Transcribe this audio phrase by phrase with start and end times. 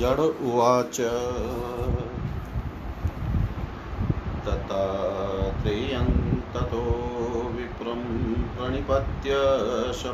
[0.00, 1.00] जड उवाच।
[6.54, 6.82] ततो
[7.56, 8.00] विप्रं
[8.54, 9.34] प्रणिपत्य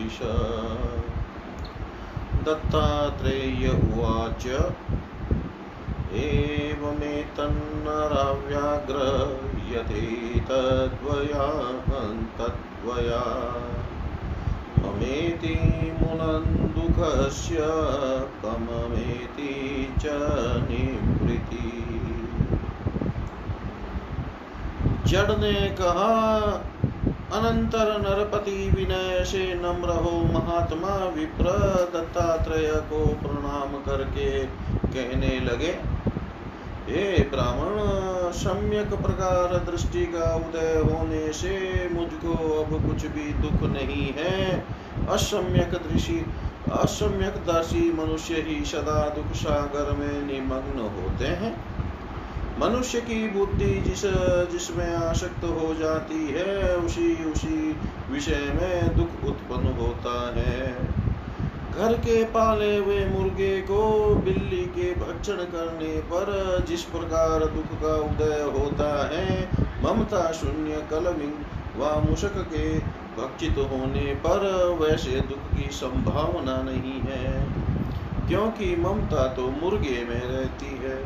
[0.01, 0.09] हि
[2.43, 4.45] दत्तात्रेय उवाच।
[6.13, 7.47] एवमेतन्नराव्याघ्र
[9.69, 11.45] यथेतद्वया
[12.37, 13.23] तद्वया
[14.79, 15.55] ममेति
[16.01, 17.57] मुनन्दुःखस्य
[18.43, 19.51] कममेति
[19.99, 20.05] च
[20.71, 21.67] निवृत्ति।
[25.07, 26.11] जड़ ने कहा
[27.33, 31.51] अनंतर नरपति विनय से नम्र हो महात्मा विप्र
[31.93, 34.29] दत्तात्रेय को प्रणाम करके
[34.87, 35.71] कहने लगे,
[36.87, 37.77] हे ब्राह्मण,
[38.33, 41.55] सम्यक प्रकार दृष्टि का उदय होने से
[41.93, 44.37] मुझको अब कुछ भी दुख नहीं है।
[45.09, 46.19] असम्यक दृषि,
[46.73, 51.53] असम्यक दर्शी मनुष्य ही सदा दुख सागर में निमग्न होते हैं।
[52.61, 54.01] मनुष्य की बुद्धि जिस
[54.51, 57.75] जिसमें आसक्त हो जाती है, उसी उसी
[58.11, 60.73] विषय में दुख उत्पन्न होता है।
[61.71, 63.81] घर के पाले हुए मुर्गे को
[64.15, 66.29] बिल्ली के भक्षण करने पर
[66.67, 69.49] जिस प्रकार दुख का उदय होता है,
[69.83, 71.33] ममता शून्य कलमिंग
[71.77, 72.67] व मुशक के
[73.17, 74.45] भक्षित होने पर
[74.81, 77.33] वैसे दुख की संभावना नहीं है,
[78.27, 80.99] क्योंकि ममता तो मुर्गे में रहती है।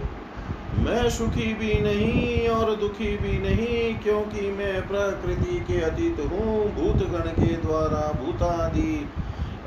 [0.80, 7.20] मैं सुखी भी नहीं और दुखी भी नहीं, क्योंकि मैं प्रकृति के अतीत हूँ, भूतगण
[7.20, 9.10] के द्वारा भूतादि।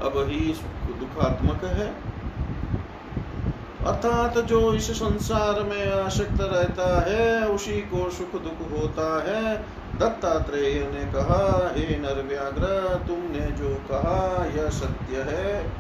[0.03, 0.55] अब ही
[0.89, 2.09] दुखात्मक है।
[3.87, 9.57] अर्थात जो इस संसार में आसक्त रहता है, उसी को सुख दुख होता है।
[9.99, 15.73] दत्तात्रेय ने कहा, हे नर नरव्याग्र तुमने जो कहा, यह सत्य है।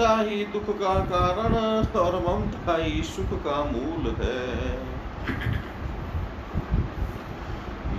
[0.00, 1.54] ममता ही दुख का कारण
[2.00, 4.78] और ममता ही सुख का मूल है।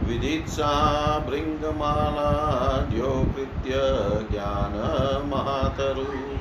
[0.07, 0.71] विदित्सा
[1.19, 3.71] भृङ्गमालाढ्यो कृत्य
[4.31, 6.37] ज्ञानमहातरु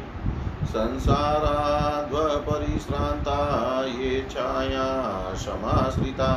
[0.66, 3.38] संसाराद्वपरिश्रान्ता
[3.86, 6.32] ये छाया समाश्रिता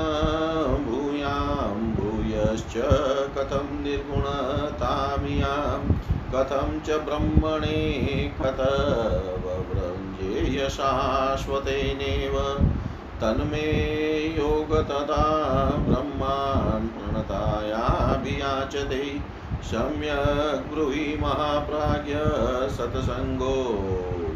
[0.89, 2.73] भूयां, भूयश्च
[3.37, 5.81] कथं निर्गुणतामियाँ,
[6.35, 7.81] कथं च ब्रह्मणे
[8.41, 12.35] कथव्रञ्जेय शाश्वतेनेव
[13.21, 13.98] तन्मे
[14.69, 15.25] योगतदा
[15.87, 19.03] ब्रह्मान् प्रणतायाभियाचते।
[19.63, 22.15] सम्यक् ब्रूहि महाप्राज्ञ
[22.77, 23.55] सत्सङ्गो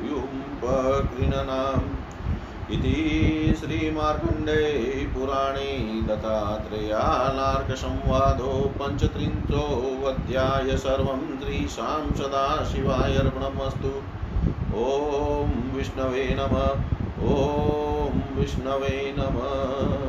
[0.09, 1.85] युम्पकृणनाम्।
[2.71, 2.97] इति
[3.59, 4.63] श्रीमार्कण्डे
[5.15, 5.71] पुराणे
[6.07, 13.91] दत्तात्रेयालार्कसंवादो पञ्चत्रिंशोऽध्याय सर्वं त्रिशां सदाशिवाय अर्पणमस्तु।
[14.77, 14.79] ॐ
[15.77, 16.69] विष्णवे नमः।
[17.29, 17.31] ॐ
[18.39, 20.02] विष्णवे नमः।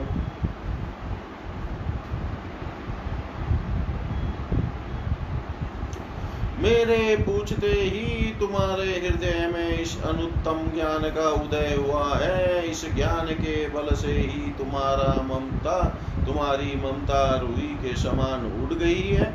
[6.65, 13.27] मेरे पूछते ही तुम्हारे हृदय में इस अनुत्तम ज्ञान का उदय हुआ है। इस ज्ञान
[13.27, 19.27] के बल से ही तुम्हारा ममता, तुम्हारी ममता रूही के समान उड़ गई है।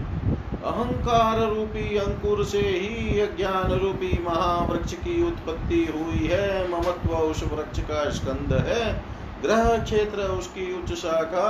[0.63, 7.79] अहंकार रूपी अंकुर से ही ज्ञान रूपी महावृक्ष की उत्पत्ति हुई है। ममत्व उस वृक्ष
[7.79, 9.03] का स्कंद है।
[9.41, 11.49] ग्रह क्षेत्र उसकी उच्च शाखा,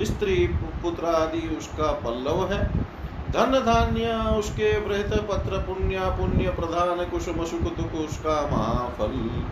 [0.00, 0.46] स्त्री
[0.82, 2.90] पुत्र आदि उसका पल्लव है।
[3.30, 4.06] धन धान्य
[4.38, 9.44] उसके वृहत पत्र, पुण्य पुण्य प्रधान, कुसुम सुख दुख उसका महाफल।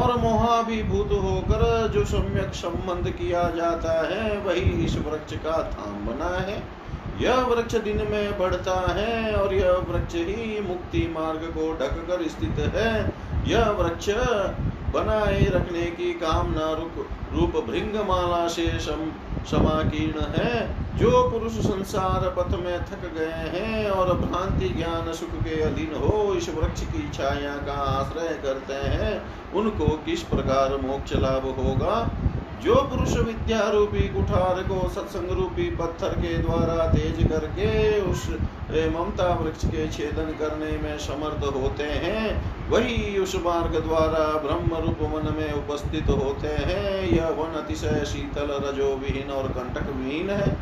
[0.00, 6.38] और मोहाभिभूत होकर जो सम्यक संबंध किया जाता है, वही इस वृक्ष का थाम बना
[6.38, 6.62] है।
[7.20, 12.28] यह वृक्ष दिन में बढ़ता है और यह वृक्ष ही मुक्ति मार्ग को ढक कर
[12.28, 13.12] स्थित है।
[13.46, 14.08] यह वृक्ष
[14.94, 16.72] बनाए रखने की कामना
[17.32, 18.78] रूप भृंग माला से
[19.46, 20.54] समाकीर्ण है।
[20.96, 26.34] जो पुरुष संसार पथ में थक गए हैं और भ्रांति ज्ञान सुख के अधीन हो,
[26.34, 29.12] इस वृक्ष की छाया का आश्रय करते हैं
[29.56, 31.96] उनको किस प्रकार मोक्ष लाभ होगा?
[32.62, 37.68] जो पुरुष विद्या रूपी कुठार को सत्संग रूपी पत्थर के द्वारा तेज करके
[38.02, 38.26] उस
[38.94, 42.22] ममता वृक्ष के छेदन करने में समर्थ होते हैं,
[42.70, 48.50] वही उस मार्ग द्वारा ब्रह्म रूप मन में उपस्थित होते हैं। यह वन अतिशय शीतल
[48.64, 50.56] रजो विहीन और कंटक विहीन है।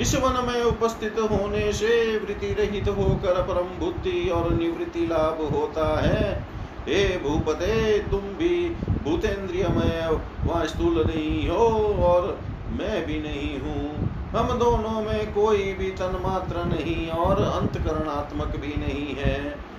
[0.00, 5.88] इस वन में उपस्थित होने से वृत्ति रहित होकर परम बुद्धि और निवृत्ति लाभ होता
[6.00, 6.55] है।
[6.88, 8.68] हे भूपते, तुम भी
[9.04, 10.08] भूतेन्द्रियमय
[10.44, 11.66] वहाँ स्थूल नहीं हो
[12.04, 12.38] और
[12.72, 18.74] मैं भी नहीं हूँ। हम दोनों में कोई भी तन मात्र नहीं और अंतकरणात्मक भी
[18.78, 19.38] नहीं है।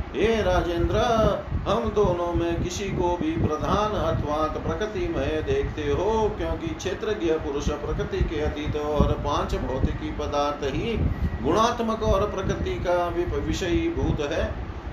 [0.10, 0.98] हे राजेंद्र,
[1.68, 7.70] हम दोनों में किसी को भी प्रधान अथवा प्रकृति में देखते हो, क्योंकि क्षेत्रज्ञ पुरुष
[7.82, 10.98] प्रकृति के अतीत और पाँच भौतिकी पदार्थ ही
[11.44, 13.06] गुणात्मक और प्रकृति का
[13.40, 14.44] विषयी भूत है।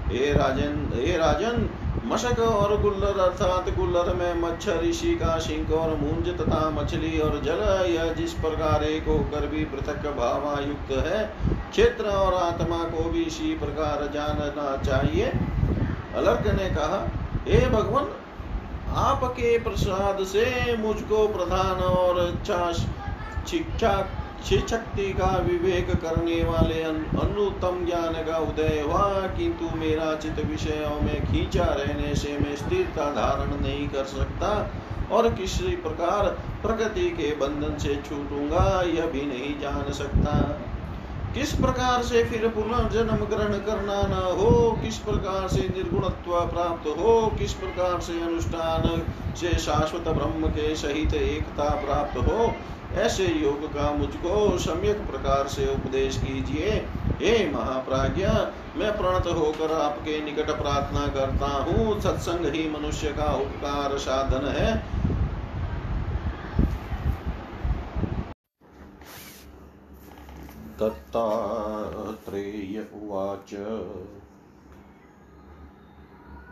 [0.06, 1.68] हे राजन हे राजन
[2.06, 7.40] मशक और गुल्लर अर्थात गुल्लर में मच्छर, ऋषि का शिंक और मूंज तथा मछली और
[7.44, 11.24] जल यह जिस प्रकार एक होकर भी पृथक भावायुक्त है,
[11.70, 15.32] क्षेत्र और आत्मा को भी इसी प्रकार जानना चाहिए।
[16.16, 17.00] अलर्क ने कहा,
[17.48, 18.12] हे भगवान,
[18.96, 22.72] आपके प्रसाद से मुझको प्रधान और अच्छा
[23.48, 23.96] शिक्षा
[24.44, 29.04] शक्ति का विवेक करने वाले अनुत्तम ज्ञान का उदय हुआ,
[29.36, 34.50] किंतु मेरा चित विषयों में खींचा रहने से मैं स्थिरता धारण नहीं कर सकता
[35.12, 36.28] और किसी प्रकार
[36.62, 40.36] प्रकृति के बंधन से छूटूँगा, यह भी नहीं जान सकता।
[41.34, 47.16] किस प्रकार से फिर पुनर्जन्म ग्रहण करना न हो, किस प्रकार से निर्गुणत्व प्राप्त हो,
[47.38, 49.02] किस प्रकार से अनुष्ठान
[49.36, 52.54] से शाश्वत ब्रह्म के सहित एकता प्राप्त हो
[52.94, 56.88] ऐसे योग का मुझको सम्यक प्रकार से उपदेश कीजिए।
[57.20, 58.26] हे महाप्राज्ञ,
[58.76, 64.84] मैं प्रणत होकर आपके निकट प्रार्थना करता हूँ। सत्संग ही मनुष्य का उपकार साधन है।
[70.78, 73.54] दत्तात्रेय उवाच।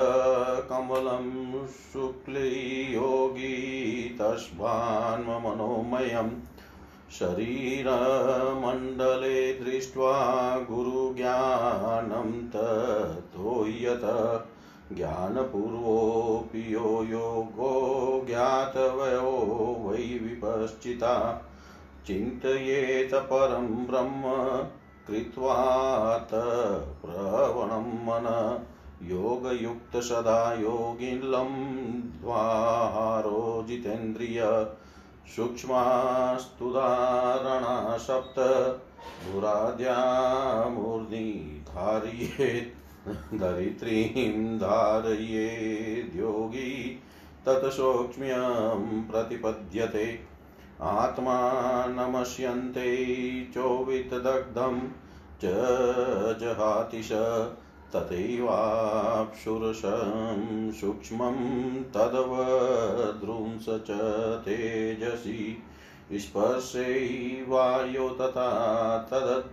[0.69, 1.25] कमलं
[1.93, 3.55] शुक्लयोगी
[4.21, 5.11] तस्भान्मनोमयम्
[7.19, 8.21] शरीरमण्डले
[9.55, 10.13] दृष्ट्वा
[10.69, 14.05] गुरुज्ञानं ततो यत
[14.93, 17.73] ज्ञानपूर्वोऽपि यो योगो
[18.27, 19.33] ज्ञातवयो
[19.85, 21.15] वै विपश्चिता
[22.07, 24.33] चिन्तयेत परं ब्रह्म
[25.07, 26.35] कृत्वात्
[27.03, 28.29] प्रवणं मन
[29.03, 31.51] योगयुक्तसदा योगिलं
[32.21, 34.67] द्वारो जितेन्द्रिय
[35.37, 38.39] सूक्ष्मास्तुदारणा सप्त
[39.27, 39.99] धुराद्या
[40.69, 42.79] मूर्ध्नि धारयेत्
[43.35, 47.01] धरित्रीं धारयेद्योगी
[47.47, 50.19] तत्सौक्ष्म्यं प्रतिपद्यते।
[50.81, 51.37] आत्मा
[51.89, 52.91] नमस्यन्ते
[53.55, 54.81] चोवितदग्धं
[55.41, 55.43] च
[56.41, 57.09] जहातिश
[57.95, 59.33] तथैवाप्सुरसं
[60.73, 61.37] सूक्ष्मं
[61.95, 63.99] तदवद्रुंस च
[64.45, 65.43] तेजसि
[66.13, 66.87] स्पर्शे
[67.49, 68.49] वायो तथा
[69.11, 69.53] तदत्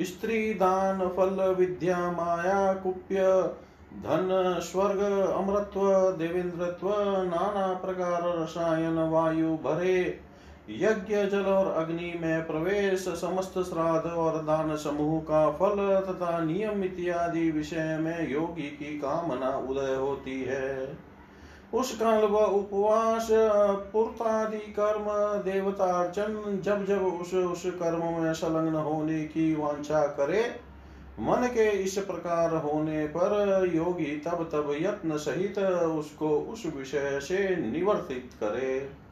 [0.00, 3.16] स्त्री दान, फल, विद्या, माया, कुप्य,
[3.96, 5.00] धन, स्वर्ग,
[5.30, 6.88] अमृत्व, देवेंद्रत्व,
[7.22, 10.25] नाना प्रकार रसायन, वायु, भरे
[10.70, 15.76] यज्ञ जल और अग्नि में प्रवेश, समस्त श्राद्ध और दान समूह का फल
[16.08, 20.96] तथा नियम इत्यादि विषय में योगी की कामना उदय होती है।
[21.74, 23.28] उस काल व उपवास,
[23.92, 25.06] पूर्तादि कर्म,
[25.42, 30.44] देवतार्चन जब जब उस उस कर्म में संलग्न होने की वांछा करे,
[31.20, 37.56] मन के इस प्रकार होने पर योगी तब तब यत्न सहित उसको उस विषय से
[37.56, 39.05] निवर्तित करे।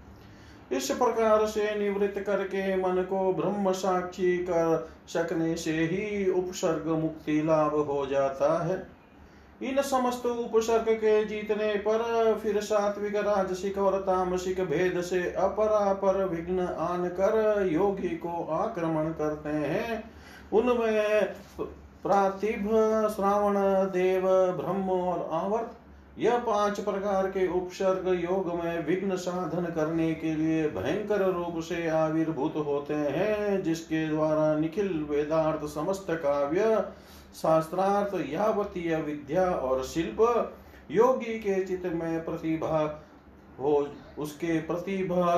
[0.73, 7.43] इस प्रकार से निवृत्त करके मन को ब्रह्म साक्षी कर सकने से ही उपसर्ग मुक्ति
[7.43, 8.87] लाभ हो जाता है।
[9.63, 16.61] इन समस्त उपसर्ग के जीतने पर फिर सात्विक, राजसिक और तामसिक भेद से अपरापर विघ्न
[16.61, 20.05] आन कर योगी को आक्रमण करते हैं।
[20.53, 21.25] उनमें
[22.03, 22.67] प्रातिभ,
[23.09, 23.55] श्रावण,
[23.91, 24.23] देव,
[24.53, 25.79] ब्रह्म और आवर्त
[26.19, 31.89] यह पाँच प्रकार के उपसर्ग योग में विघ्न साधन करने के लिए भयंकर रूप से
[31.89, 36.85] आविर्भूत होते हैं, जिसके द्वारा निखिल वेदार्थ समस्त काव्य,
[37.35, 40.53] शास्त्रार्थ, यावतीय विद्या और शिल्प
[40.91, 43.03] योगी के चित्त में प्रतिभा
[43.61, 45.37] हो, उसके प्रतिभा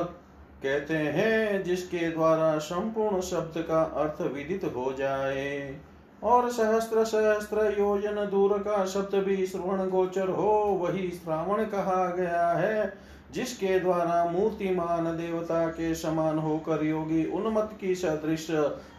[0.63, 5.81] कहते हैं, जिसके द्वारा संपूर्ण शब्द का अर्थ विदित हो जाए।
[6.23, 10.53] और सहस्त्र सहस्त्र योजन दूर का शब्द भी श्रवण गोचर हो,
[10.83, 12.93] वही श्रावण कहा गया है,
[13.33, 18.51] जिसके द्वारा मूर्तिमान देवता के समान होकर योगी उन्मत की सदृश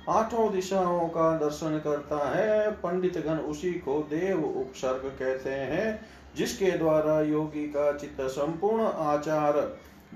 [0.09, 5.99] आठों दिशाओं का दर्शन करता है। पंडित गण उसी को देव उपसर्ग कहते हैं,
[6.35, 9.53] जिसके द्वारा योगी का चित्त संपूर्ण आचार,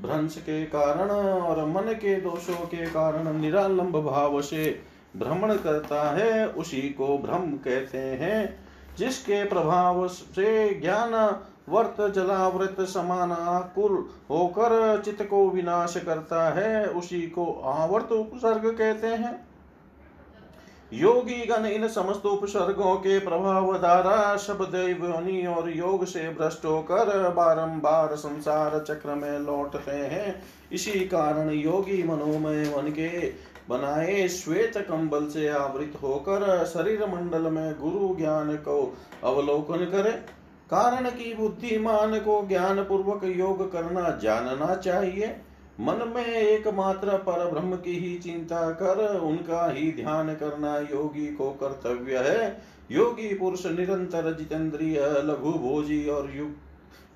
[0.02, 6.48] भ्रंश के कारण और मन के दोषों के कारण निरालंब भाव से भ्रमण करता है,
[6.48, 8.66] उसी को भ्रम कहते हैं,
[8.98, 17.22] जिसके प्रभाव से ज्ञान वर्त जलावृत समान आकुल होकर चित्त को विनाश करता है, उसी
[17.22, 19.52] को आवर्त उपसर्ग कहते हैं।
[20.94, 24.76] योगी गण इन समस्त उपसर्गों के प्रभाव द्वारा शब्द
[25.58, 32.74] और योग से भ्रष्ट होकर बारंबार संसार चक्र में लौटते हैं। इसी कारण योगी मनोमय
[32.78, 39.86] मन के बनाए श्वेत कंबल से आवृत होकर शरीर मंडल में गुरु ज्ञान को अवलोकन
[39.86, 45.38] करे। कारण की बुद्धिमान को ज्ञान पूर्वक योग करना जानना चाहिए।
[45.80, 51.52] मन में एकमात्र पर ब्रह्म की ही चिंता कर, उनका ही ध्यान करना योगी को
[51.52, 56.52] कर्तव्य है। योगी पुरुष निरंतर जितेंद्रिय लघु भोजी और युग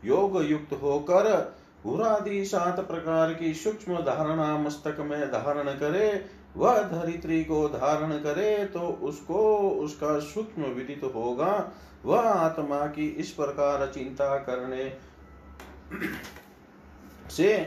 [0.05, 6.25] योग युक्त होकर घुरादि सात प्रकार की सूक्ष्म धारणा मस्तक में धारण करे,
[6.57, 11.71] वह धरित्री को धारण करे तो उसको उसका सूक्ष्म विदित होगा।
[12.05, 14.91] वह आत्मा की इस प्रकार चिंता करने
[17.31, 17.57] से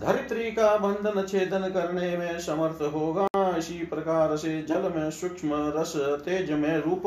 [0.00, 5.92] धरित्री का बंधन छेदन करने में समर्थ होगा। इसी प्रकार से जल में सूक्ष्म रस,
[5.96, 7.06] तेज में रूप,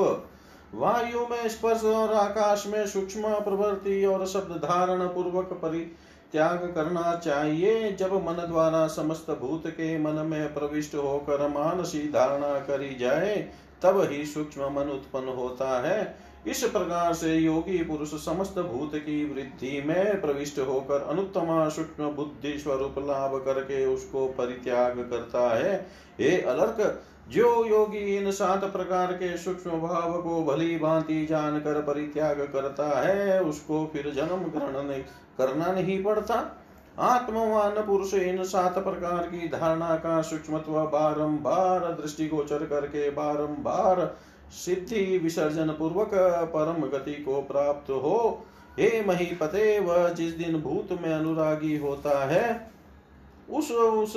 [0.75, 5.59] वायु में स्पर्श और आकाश में सूक्ष्म प्रवृत्ति और शब्द धारण पूर्वक
[6.27, 12.53] परित्याग करना चाहिए। जब मन द्वारा समस्त भूत के मन में प्रविष्ट होकर मानसी धारणा
[12.59, 13.35] करी जाए,
[13.81, 16.15] तब ही सूक्ष्म मन उत्पन्न होता है।
[16.47, 22.57] इस प्रकार से योगी पुरुष समस्त भूत की वृद्धि में प्रविष्ट होकर अनुत्तम सूक्ष्म बुद्धि
[22.59, 25.75] स्वरूप लाभ करके उसको परित्याग करता है।
[26.19, 32.39] हे अलर्क जो योगी इन सात प्रकार के सूक्ष्म भाव को भली भांति जानकर परित्याग
[32.53, 34.91] करता है, उसको फिर जन्म ग्रहण
[35.37, 36.35] करना नहीं पड़ता।
[36.99, 44.15] आत्मवान पुरुष इन सात प्रकार की धारणा का सूक्ष्मत्व बारंबार दृष्टिगोचर करके बारंबार
[44.55, 46.11] सिद्धि विसर्जन पूर्वक
[46.53, 48.43] परम गति को प्राप्त हो।
[48.79, 52.71] हे महीपते वह जिस दिन भूत में अनुरागी होता है,
[53.49, 54.13] उस उस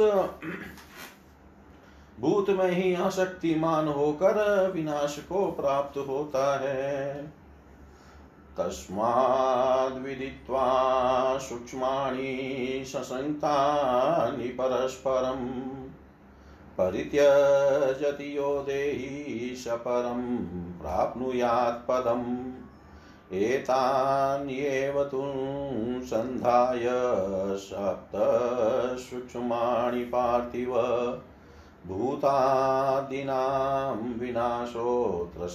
[2.21, 7.33] भूत में ही अशक्तिमान होकर विनाश को प्राप्त होता है।
[8.59, 15.49] तस्माद्विदित्वा सूक्ष्माणि ससङ्क्तानि परस्परम्
[16.79, 20.39] परित्यजति यो देहि स परं
[20.83, 22.53] प्राप्नुयात् पदम्।
[23.33, 25.23] एतान्येव तु
[26.07, 26.87] सन्धाय
[27.57, 30.75] सप्तसूक्ष्माणि पार्थिव।
[31.87, 35.49] भूतादीनां विनाशोऽत्र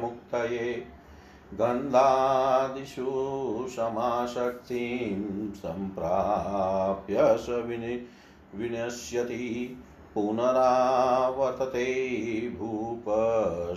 [0.00, 0.86] मुक्तये
[1.54, 3.06] गन्धादिषु
[3.68, 8.06] समाशक्तिं सम्प्राप्य स विनि,
[8.54, 9.76] विनश्यति
[10.14, 13.04] पुनरावर्तते भूप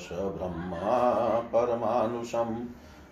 [0.01, 2.65] स ब्रह्मा परमानुषम्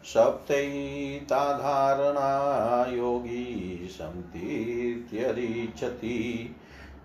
[0.06, 6.56] सप्तैताधारणा योगी सन्तीत्यरीच्छति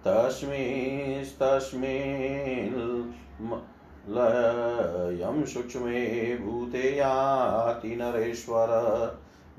[0.07, 3.05] तस्मिंस्तस्मिन्
[4.09, 8.69] लयं सूक्ष्मे भूते याति नरेश्वर।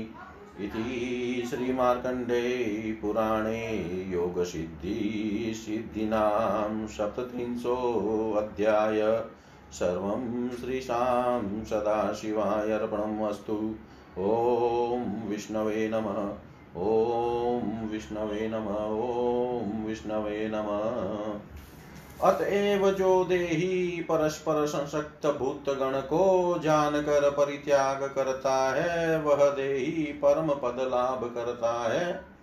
[0.61, 9.25] इति श्रीमार्कण्डे पुराणे योगसिद्धिसिद्धीनां सप्तत्रिंशोऽध्याय
[9.73, 13.75] सर्वं श्रीशां सदाशिवाय अर्पणम् अस्तु।
[14.19, 16.37] ॐ विष्णवे नमः।
[16.83, 21.58] ॐ विष्णवे नमः। ॐ विष्णवे नमः।
[22.25, 30.49] अतएव जो देही परस्पर संसक्त भूत गण को जानकर परित्याग करता है, वह देही परम
[30.49, 32.39] पद लाभ करता है।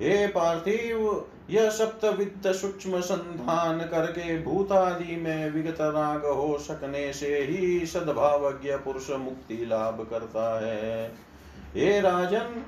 [0.00, 7.86] हे पार्थिव, यह सप्तवित्त सूक्ष्म संधान करके भूतादि में विगत राग हो सकने से ही
[7.86, 11.12] सद्भावज्ञ पुरुष मुक्ति लाभ करता है।
[11.74, 12.64] हे राजन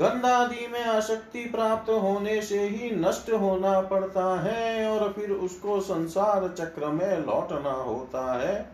[0.00, 6.54] गंधादि में आसक्ति प्राप्त होने से ही नष्ट होना पड़ता है और फिर उसको संसार
[6.58, 8.68] चक्र में लौटना होता है।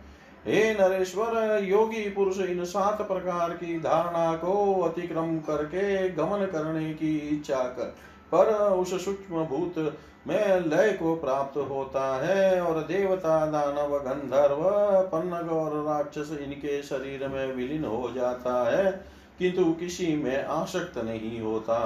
[0.46, 7.18] हे नरेश्वर, योगी पुरुष, इन सात प्रकार की धारणा को अतिक्रम करके गमन करने की
[7.18, 7.96] इच्छा कर।
[8.32, 14.62] पर उस सूक्ष्म भूत में लय को प्राप्त होता है और देवता, दानव, गंधर्व,
[15.12, 21.40] पन्नग और राक्षस इनके शरीर में विलीन हो जाता है। किंतु किसी में आसक्त नहीं
[21.40, 21.78] होता।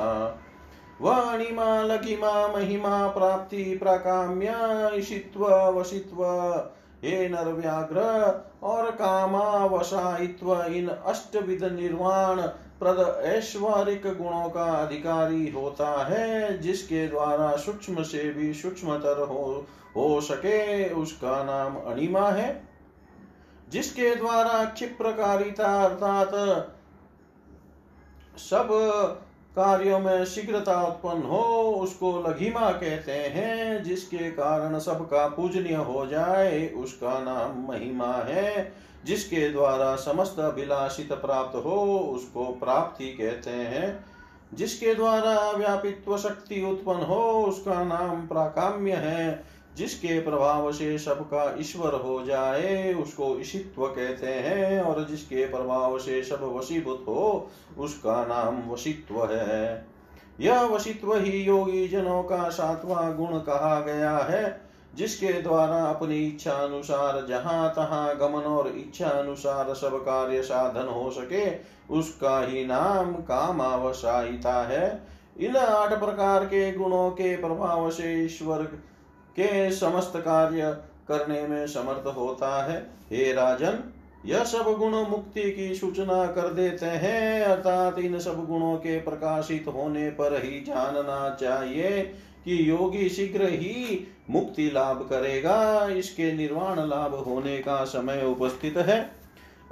[1.00, 1.34] वह
[1.82, 4.52] लघिमा महिमा प्राप्ति प्राकाम्य
[4.94, 6.24] ईशित्व वशित्व।
[7.04, 8.00] हे नर व्याघ्र,
[8.62, 12.42] और कामा वसायित्व, इन अष्टविध निर्वाण
[12.80, 20.20] प्रद ऐश्वरिक गुणों का अधिकारी होता है, जिसके द्वारा सूक्ष्म से भी सूक्ष्मतर हो हो
[20.20, 22.68] सके, उसका नाम अणिमा है,
[23.68, 26.71] जिसके द्वारा क्षिप्रकारिता अर्थात
[28.36, 28.68] सब
[29.56, 36.68] कार्यों में शीघ्रता उत्पन्न हो, उसको लघिमा कहते हैं, जिसके कारण सबका पूजनीय हो जाए,
[36.68, 38.72] उसका नाम महिमा है।
[39.04, 44.04] जिसके द्वारा समस्त अभिलाषित प्राप्त हो, उसको प्राप्ति कहते हैं।
[44.54, 49.44] जिसके द्वारा व्यापित्व शक्ति उत्पन्न हो, उसका नाम प्राकाम्य है।
[49.76, 56.22] जिसके प्रभाव से सबका ईश्वर हो जाए, उसको ईशित्व कहते हैं, और जिसके प्रभाव से
[56.22, 59.86] सब वशीभूत हो, उसका नाम वशित्व है।
[60.40, 64.60] यह वशित्व ही योगी जनों का सातवां गुण कहा गया है,
[64.94, 71.10] जिसके द्वारा अपनी इच्छा अनुसार जहाँ तहां गमन और इच्छा अनुसार सब कार्य साधन हो
[71.10, 71.50] सके,
[71.94, 75.06] उसका ही नाम कामावसायिता है।
[75.40, 78.62] इन आठ प्रकार के गुणों के प्रभाव से ईश्वर
[79.32, 80.76] के समस्त कार्य
[81.08, 82.78] करने में समर्थ होता है।
[83.12, 83.78] हे राजन,
[84.26, 89.64] यह सब गुण मुक्ति की सूचना कर देते हैं, अर्थात इन सब गुणों के प्रकाशित
[89.68, 92.02] होने पर ही जानना चाहिए
[92.44, 99.10] कि योगी शीघ्र ही मुक्ति लाभ करेगा। इसके निर्वाण लाभ होने का समय उपस्थित है।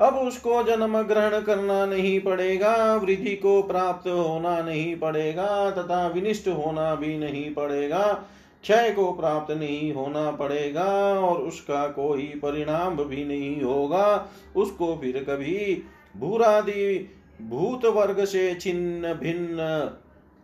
[0.01, 6.49] अब उसको जन्म ग्रहण करना नहीं पड़ेगा, वृद्धि को प्राप्त होना नहीं पड़ेगा, तथा विनिष्ट
[6.49, 8.25] होना भी नहीं पड़ेगा।
[8.63, 10.89] क्षय को प्राप्त नहीं होना पड़ेगा
[11.21, 15.83] और उसका कोई परिणाम भी नहीं होगा। उसको फिर कभी
[16.17, 17.09] भूरादि
[17.43, 19.57] भूत वर्ग से छिन्न भिन्न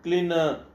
[0.04, 0.28] क्लिन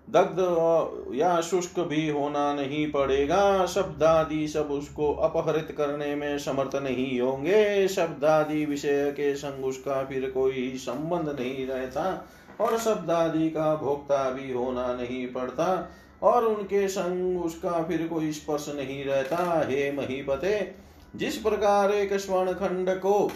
[0.10, 6.76] दग्ध या शुष्क भी होना नहीं पड़ेगा। शब्द आदि सब उसको अपहरित करने में समर्थ
[6.76, 12.28] नहीं होंगे। शब्द आदि विषय के संग उसका फिर कोई संबंध नहीं रहता
[12.62, 18.32] और शब्द आदि का भोक्ता भी होना नहीं पड़ता। और उनके संग उसका फिर कोई
[18.32, 19.38] स्पर्श नहीं रहता।
[19.70, 20.74] हे महीपते,
[21.16, 23.32] जिस प्रकार एक स्वर्ण खंड को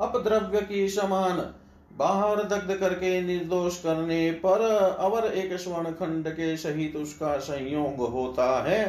[0.00, 1.54] अपद्रव्य की समान
[1.92, 4.60] बाहर दग्ध करके निर्दोष करने पर
[5.00, 8.84] अवर एक स्वर्ण खंड के सहित उसका संयोग होता है।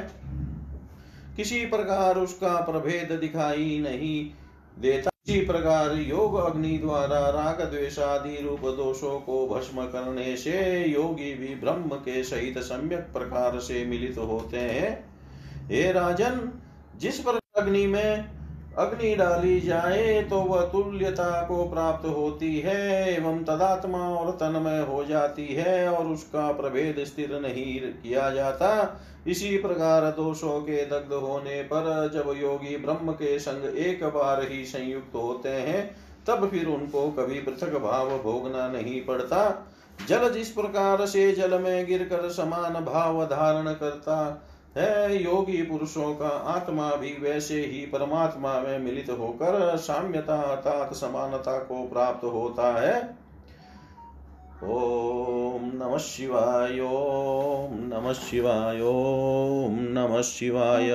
[1.36, 4.30] किसी प्रकार उसका प्रभेद दिखाई नहीं
[4.80, 10.54] देता। इसी प्रकार योग अग्नि द्वारा राग द्वेषादि रूप दोषों को भस्म करने से
[10.86, 14.89] योगी भी ब्रह्म के सहित सम्यक प्रकार से मिलित होते हैं।
[15.68, 16.52] हे राजन,
[16.96, 18.38] जिस पर अग्नि में
[18.80, 25.04] अग्नि डाली जाए तो वह तुल्यता को प्राप्त होती है एवं तदात्मा और तन्मय हो
[25.06, 28.70] जाती है और उसका प्रभेद स्थिर नहीं किया जाता।
[29.28, 34.63] इसी प्रकार दोषों के दग्ध होने पर जब योगी ब्रह्म के संग एक बार ही
[34.65, 35.89] संयुक्त होते हैं,
[36.28, 39.68] तब फिर उनको कभी पृथक भाव भोगना नहीं पड़ता।
[40.08, 44.15] जल जिस प्रकार से जल में गिरकर समान भाव धारण करता
[44.80, 51.58] है, योगी पुरुषों का आत्मा भी वैसे ही परमात्मा में मिलित होकर साम्यता अर्थात समानता
[51.58, 53.30] को प्राप्त होता है।
[54.63, 60.89] ओम नमः शिवाय, ओम नमः शिवाय, ओम नमः शिवाय।